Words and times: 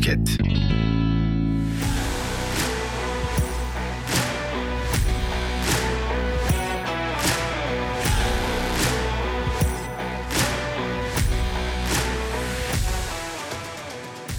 Podcast. 0.00 0.40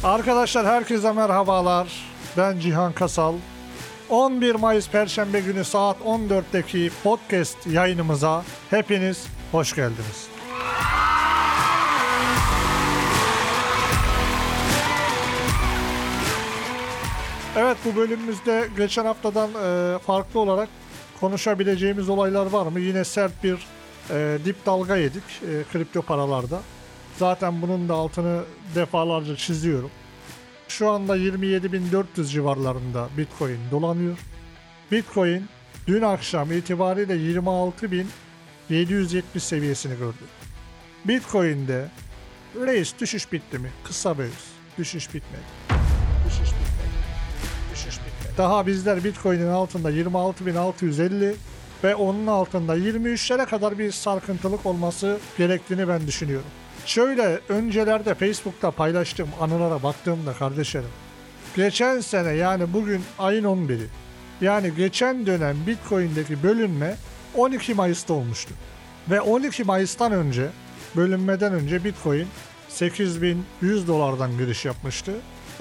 Arkadaşlar 0.04 0.66
herkese 0.66 1.12
merhabalar. 1.12 1.88
Ben 2.38 2.60
Cihan 2.60 2.94
Kasal. 2.94 3.36
11 4.10 4.56
Mayıs 4.56 4.90
Perşembe 4.90 5.40
günü 5.40 5.64
saat 5.64 5.98
14'teki 6.00 6.92
podcast 7.04 7.68
yayınımıza 7.68 8.44
hepiniz 8.70 9.28
hoş 9.52 9.76
geldiniz. 9.76 10.41
Evet 17.58 17.78
bu 17.86 17.96
bölümümüzde 17.96 18.70
geçen 18.78 19.06
haftadan 19.06 19.50
e, 19.50 20.00
farklı 20.00 20.40
olarak 20.40 20.70
konuşabileceğimiz 21.20 22.10
olaylar 22.10 22.46
var 22.46 22.68
mı? 22.68 22.80
Yine 22.80 23.04
sert 23.04 23.44
bir 23.44 23.58
e, 24.10 24.38
dip 24.46 24.66
dalga 24.66 24.98
yedik 24.98 25.24
e, 25.24 25.64
kripto 25.72 26.02
paralarda. 26.02 26.62
Zaten 27.18 27.62
bunun 27.62 27.90
da 27.90 27.94
altını 27.94 28.42
defalarca 28.76 29.36
çiziyorum. 29.36 29.92
Şu 30.68 30.90
anda 30.90 31.18
27.400 31.18 32.26
civarlarında 32.26 33.10
Bitcoin 33.18 33.60
dolanıyor. 33.72 34.18
Bitcoin 34.92 35.46
dün 35.88 36.02
akşam 36.02 36.52
itibariyle 36.52 37.14
26.770 37.14 39.40
seviyesini 39.40 39.98
gördü. 39.98 40.24
Bitcoin'de 41.06 41.90
reis 42.56 42.94
düşüş 43.00 43.32
bitti 43.32 43.60
mi? 43.60 43.70
Kısa 43.84 44.18
bir 44.18 44.24
öz. 44.24 44.32
Düşüş 44.78 45.14
bitmedi. 45.14 45.44
Düşüş 46.28 46.40
bitmedi. 46.40 46.91
Düşüş 47.88 48.00
bitmedi. 48.00 48.38
Daha 48.38 48.68
bizler 48.68 49.04
Bitcoin'in 49.04 49.48
altında 49.48 49.92
26.650 49.92 51.34
ve 51.84 51.96
onun 51.96 52.28
altında 52.28 52.78
23'lere 52.78 53.46
kadar 53.46 53.80
bir 53.80 53.92
sarkıntılık 53.92 54.66
olması 54.66 55.20
gerektiğini 55.38 55.88
ben 55.88 56.08
düşünüyorum. 56.08 56.48
Şöyle 56.86 57.40
öncelerde 57.50 58.14
Facebook'ta 58.14 58.72
paylaştığım 58.72 59.30
anılara 59.40 59.84
baktığımda 59.84 60.34
kardeşlerim. 60.34 60.90
Geçen 61.56 62.00
sene 62.00 62.32
yani 62.32 62.74
bugün 62.74 63.02
ayın 63.20 63.44
11'i. 63.44 63.88
Yani 64.42 64.72
geçen 64.78 65.26
dönem 65.26 65.58
Bitcoin'deki 65.68 66.44
bölünme 66.44 66.96
12 67.36 67.74
Mayıs'ta 67.74 68.14
olmuştu. 68.14 68.54
Ve 69.10 69.22
12 69.22 69.64
Mayıs'tan 69.64 70.12
önce 70.12 70.48
bölünmeden 70.96 71.54
önce 71.54 71.84
Bitcoin 71.84 72.28
8100 72.70 73.88
dolardan 73.88 74.38
giriş 74.38 74.66
yapmıştı. 74.66 75.12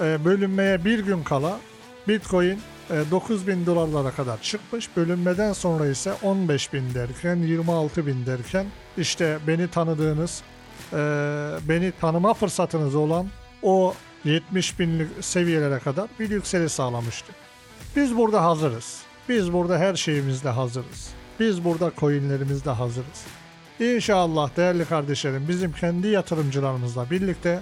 Ee, 0.01 0.25
bölünmeye 0.25 0.85
bir 0.85 0.99
gün 0.99 1.23
kala 1.23 1.59
Bitcoin 2.07 2.59
e, 2.89 3.11
9000 3.11 3.65
dolarlara 3.65 4.11
kadar 4.11 4.41
çıkmış. 4.41 4.89
Bölünmeden 4.97 5.53
sonra 5.53 5.87
ise 5.87 6.13
15000 6.23 6.93
derken 6.93 7.35
26000 7.35 8.25
derken 8.25 8.65
işte 8.97 9.37
beni 9.47 9.67
tanıdığınız 9.67 10.43
e, 10.93 10.97
beni 11.69 11.91
tanıma 12.01 12.33
fırsatınız 12.33 12.95
olan 12.95 13.27
o 13.63 13.93
70 14.23 14.79
binlik 14.79 15.07
seviyelere 15.21 15.79
kadar 15.79 16.07
bir 16.19 16.29
yükseliş 16.29 16.71
sağlamıştı. 16.71 17.33
Biz 17.95 18.17
burada 18.17 18.43
hazırız. 18.43 19.01
Biz 19.29 19.53
burada 19.53 19.77
her 19.77 19.95
şeyimizde 19.95 20.49
hazırız. 20.49 21.09
Biz 21.39 21.65
burada 21.65 21.91
coinlerimizde 21.97 22.69
hazırız. 22.69 23.25
İnşallah 23.79 24.57
değerli 24.57 24.85
kardeşlerim 24.85 25.45
bizim 25.47 25.71
kendi 25.73 26.07
yatırımcılarımızla 26.07 27.09
birlikte 27.11 27.59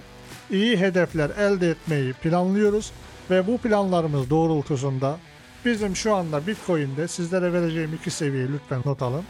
iyi 0.49 0.77
hedefler 0.77 1.29
elde 1.29 1.69
etmeyi 1.69 2.13
planlıyoruz 2.13 2.91
ve 3.29 3.47
bu 3.47 3.57
planlarımız 3.57 4.29
doğrultusunda 4.29 5.17
bizim 5.65 5.95
şu 5.95 6.15
anda 6.15 6.47
Bitcoin'de 6.47 7.07
sizlere 7.07 7.53
vereceğim 7.53 7.93
iki 7.99 8.11
seviyeyi 8.11 8.49
lütfen 8.53 8.81
not 8.85 9.01
alın. 9.01 9.23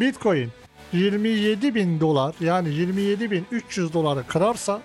Bitcoin 0.00 0.50
27 0.92 1.74
bin 1.74 2.00
dolar 2.00 2.34
yani 2.40 2.68
27 2.68 3.30
bin 3.30 3.46
300 3.50 3.92
doları 3.92 4.26
kırarsa 4.26 4.80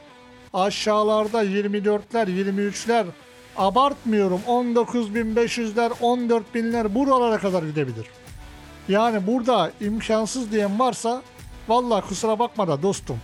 aşağılarda 0.53 1.43
24'ler 1.43 2.27
23'ler 2.27 3.05
abartmıyorum 3.57 4.41
19.500'ler 4.47 5.89
14.000'ler 5.89 6.95
buralara 6.95 7.37
kadar 7.37 7.63
gidebilir. 7.63 8.05
Yani 8.89 9.27
burada 9.27 9.71
imkansız 9.81 10.51
diyen 10.51 10.79
varsa 10.79 11.21
vallahi 11.67 12.07
kusura 12.07 12.39
bakma 12.39 12.67
da 12.67 12.81
dostum 12.81 13.17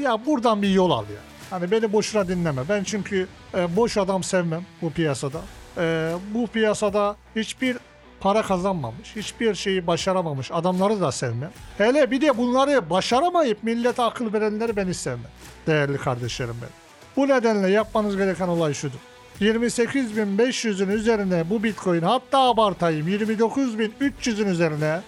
ya 0.00 0.26
buradan 0.26 0.62
bir 0.62 0.70
yol 0.70 0.90
al 0.90 1.04
ya. 1.04 1.20
Hani 1.50 1.70
beni 1.70 1.92
boşuna 1.92 2.28
dinleme. 2.28 2.62
Ben 2.68 2.84
çünkü 2.84 3.26
e, 3.54 3.76
boş 3.76 3.96
adam 3.96 4.22
sevmem 4.22 4.62
bu 4.82 4.90
piyasada. 4.90 5.40
E, 5.78 6.12
bu 6.34 6.46
piyasada 6.46 7.16
hiçbir 7.36 7.76
para 8.20 8.42
kazanmamış, 8.42 9.16
hiçbir 9.16 9.54
şeyi 9.54 9.86
başaramamış 9.86 10.50
adamları 10.52 11.00
da 11.00 11.12
sevmem. 11.12 11.50
Hele 11.78 12.10
bir 12.10 12.20
de 12.20 12.38
bunları 12.38 12.90
başaramayıp 12.90 13.62
millete 13.62 14.02
akıl 14.02 14.32
verenleri 14.32 14.76
ben 14.76 14.92
sevmem. 14.92 15.30
Değerli 15.66 15.98
kardeşlerim 15.98 16.56
benim. 16.60 16.72
Bu 17.16 17.28
nedenle 17.28 17.70
yapmanız 17.70 18.16
gereken 18.16 18.48
olay 18.48 18.74
şudur. 18.74 18.98
28.500'ün 19.40 20.88
üzerine 20.88 21.50
bu 21.50 21.62
Bitcoin 21.62 22.02
hatta 22.02 22.38
abartayım 22.38 23.08
29.300'ün 23.08 24.46
üzerine 24.46 25.00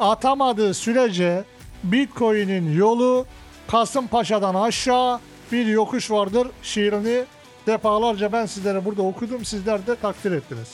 atamadığı 0.00 0.74
sürece 0.74 1.44
Bitcoin'in 1.84 2.76
yolu 2.76 3.26
Kasımpaşa'dan 3.68 4.54
aşağı 4.54 5.20
bir 5.54 5.66
yokuş 5.66 6.10
vardır 6.10 6.48
şiirini 6.62 7.24
defalarca 7.66 8.32
ben 8.32 8.46
sizlere 8.46 8.84
burada 8.84 9.02
okudum 9.02 9.44
sizler 9.44 9.86
de 9.86 9.96
takdir 9.96 10.32
ettiniz. 10.32 10.68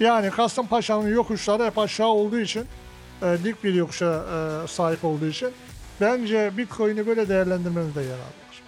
Yani 0.00 0.30
Kasımpaşa'nın 0.30 1.08
yokuşları 1.08 1.64
hep 1.64 1.78
aşağı 1.78 2.08
olduğu 2.08 2.40
için 2.40 2.64
e, 3.22 3.36
dik 3.44 3.64
bir 3.64 3.74
yokuşa 3.74 4.24
e, 4.64 4.68
sahip 4.68 5.04
olduğu 5.04 5.26
için 5.26 5.48
bence 6.00 6.52
Bitcoin'i 6.56 7.06
böyle 7.06 7.28
değerlendirmenizde 7.28 8.00
yarar 8.00 8.18
var. 8.18 8.62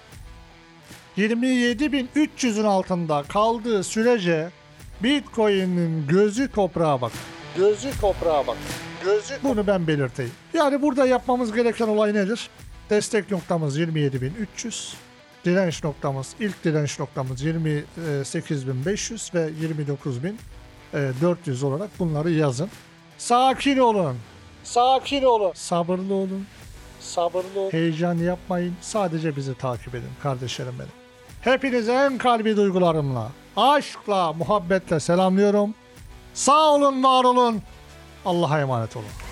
27.300'ün 1.18 2.64
altında 2.64 3.22
kaldığı 3.22 3.84
sürece 3.84 4.50
Bitcoin'in 5.02 6.06
gözü 6.06 6.50
toprağa 6.50 7.00
bak. 7.00 7.12
Gözü 7.56 8.00
toprağa 8.00 8.46
bak. 8.46 8.56
Gözü 9.04 9.34
Bunu 9.42 9.66
ben 9.66 9.86
belirteyim. 9.86 10.32
Yani 10.54 10.82
burada 10.82 11.06
yapmamız 11.06 11.52
gereken 11.52 11.88
olay 11.88 12.14
nedir? 12.14 12.50
Destek 12.90 13.30
noktamız 13.30 13.78
27.300. 13.78 15.05
Direnç 15.46 15.84
noktamız, 15.84 16.34
ilk 16.40 16.64
direnç 16.64 16.98
noktamız 16.98 17.44
28.500 17.44 19.34
ve 19.34 19.50
29.400 20.92 21.64
olarak 21.64 21.90
bunları 21.98 22.30
yazın. 22.30 22.70
Sakin 23.18 23.78
olun. 23.78 24.16
Sakin 24.64 25.22
olun. 25.22 25.52
Sabırlı 25.54 26.14
olun. 26.14 26.46
Sabırlı 27.00 27.60
olun. 27.60 27.70
Heyecan 27.72 28.14
yapmayın. 28.14 28.74
Sadece 28.80 29.36
bizi 29.36 29.54
takip 29.54 29.94
edin 29.94 30.10
kardeşlerim 30.22 30.74
benim. 30.78 30.92
Hepinizi 31.40 31.90
en 31.90 32.18
kalbi 32.18 32.56
duygularımla, 32.56 33.32
aşkla, 33.56 34.32
muhabbetle 34.32 35.00
selamlıyorum. 35.00 35.74
Sağ 36.34 36.74
olun, 36.74 37.02
var 37.02 37.24
olun. 37.24 37.62
Allah'a 38.24 38.60
emanet 38.60 38.96
olun. 38.96 39.25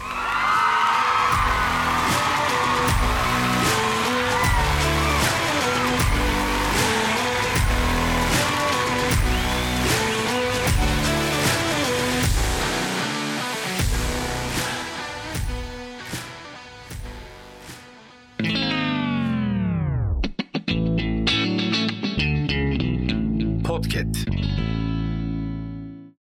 Podcast. 23.94 24.33